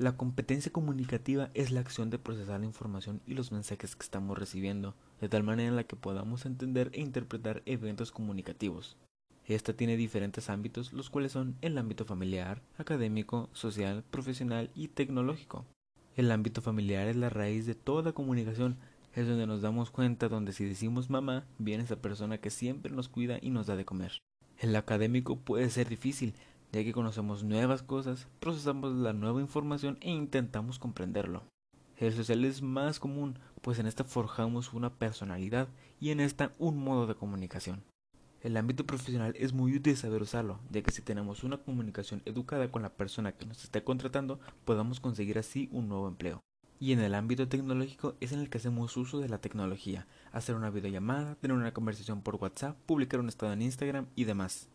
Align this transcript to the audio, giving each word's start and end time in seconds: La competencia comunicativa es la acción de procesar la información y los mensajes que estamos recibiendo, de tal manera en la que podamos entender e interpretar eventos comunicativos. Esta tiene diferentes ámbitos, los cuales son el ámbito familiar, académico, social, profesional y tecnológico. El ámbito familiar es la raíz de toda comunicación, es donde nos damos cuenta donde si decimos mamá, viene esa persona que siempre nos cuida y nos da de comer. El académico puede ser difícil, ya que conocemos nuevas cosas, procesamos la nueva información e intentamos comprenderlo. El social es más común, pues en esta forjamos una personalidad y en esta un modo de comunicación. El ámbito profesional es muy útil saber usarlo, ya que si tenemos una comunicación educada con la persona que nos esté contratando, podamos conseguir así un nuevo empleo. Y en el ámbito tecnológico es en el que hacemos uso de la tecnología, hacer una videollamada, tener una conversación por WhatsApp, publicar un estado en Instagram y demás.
La 0.00 0.16
competencia 0.16 0.70
comunicativa 0.70 1.50
es 1.54 1.72
la 1.72 1.80
acción 1.80 2.08
de 2.08 2.20
procesar 2.20 2.60
la 2.60 2.66
información 2.66 3.20
y 3.26 3.34
los 3.34 3.50
mensajes 3.50 3.96
que 3.96 4.04
estamos 4.04 4.38
recibiendo, 4.38 4.94
de 5.20 5.28
tal 5.28 5.42
manera 5.42 5.68
en 5.68 5.74
la 5.74 5.82
que 5.82 5.96
podamos 5.96 6.46
entender 6.46 6.90
e 6.92 7.00
interpretar 7.00 7.64
eventos 7.66 8.12
comunicativos. 8.12 8.96
Esta 9.44 9.72
tiene 9.72 9.96
diferentes 9.96 10.50
ámbitos, 10.50 10.92
los 10.92 11.10
cuales 11.10 11.32
son 11.32 11.56
el 11.62 11.76
ámbito 11.78 12.04
familiar, 12.04 12.62
académico, 12.76 13.50
social, 13.52 14.04
profesional 14.08 14.70
y 14.76 14.86
tecnológico. 14.86 15.66
El 16.14 16.30
ámbito 16.30 16.62
familiar 16.62 17.08
es 17.08 17.16
la 17.16 17.28
raíz 17.28 17.66
de 17.66 17.74
toda 17.74 18.12
comunicación, 18.12 18.76
es 19.16 19.26
donde 19.26 19.48
nos 19.48 19.62
damos 19.62 19.90
cuenta 19.90 20.28
donde 20.28 20.52
si 20.52 20.64
decimos 20.64 21.10
mamá, 21.10 21.44
viene 21.58 21.82
esa 21.82 21.96
persona 21.96 22.38
que 22.38 22.50
siempre 22.50 22.92
nos 22.92 23.08
cuida 23.08 23.40
y 23.42 23.50
nos 23.50 23.66
da 23.66 23.74
de 23.74 23.84
comer. 23.84 24.12
El 24.58 24.76
académico 24.76 25.40
puede 25.40 25.70
ser 25.70 25.88
difícil, 25.88 26.34
ya 26.72 26.84
que 26.84 26.92
conocemos 26.92 27.44
nuevas 27.44 27.82
cosas, 27.82 28.28
procesamos 28.40 28.94
la 28.94 29.12
nueva 29.12 29.40
información 29.40 29.98
e 30.00 30.10
intentamos 30.10 30.78
comprenderlo. 30.78 31.42
El 31.96 32.12
social 32.12 32.44
es 32.44 32.62
más 32.62 33.00
común, 33.00 33.38
pues 33.60 33.78
en 33.78 33.86
esta 33.86 34.04
forjamos 34.04 34.72
una 34.72 34.94
personalidad 34.94 35.68
y 35.98 36.10
en 36.10 36.20
esta 36.20 36.52
un 36.58 36.78
modo 36.78 37.06
de 37.06 37.14
comunicación. 37.14 37.82
El 38.40 38.56
ámbito 38.56 38.86
profesional 38.86 39.34
es 39.36 39.52
muy 39.52 39.74
útil 39.74 39.96
saber 39.96 40.22
usarlo, 40.22 40.60
ya 40.70 40.80
que 40.82 40.92
si 40.92 41.02
tenemos 41.02 41.42
una 41.42 41.58
comunicación 41.58 42.22
educada 42.24 42.70
con 42.70 42.82
la 42.82 42.90
persona 42.90 43.32
que 43.32 43.46
nos 43.46 43.64
esté 43.64 43.82
contratando, 43.82 44.38
podamos 44.64 45.00
conseguir 45.00 45.38
así 45.38 45.68
un 45.72 45.88
nuevo 45.88 46.06
empleo. 46.06 46.40
Y 46.78 46.92
en 46.92 47.00
el 47.00 47.16
ámbito 47.16 47.48
tecnológico 47.48 48.14
es 48.20 48.30
en 48.30 48.38
el 48.38 48.48
que 48.48 48.58
hacemos 48.58 48.96
uso 48.96 49.18
de 49.18 49.28
la 49.28 49.40
tecnología, 49.40 50.06
hacer 50.30 50.54
una 50.54 50.70
videollamada, 50.70 51.34
tener 51.34 51.56
una 51.56 51.74
conversación 51.74 52.22
por 52.22 52.36
WhatsApp, 52.36 52.76
publicar 52.86 53.18
un 53.18 53.28
estado 53.28 53.52
en 53.52 53.62
Instagram 53.62 54.06
y 54.14 54.22
demás. 54.22 54.68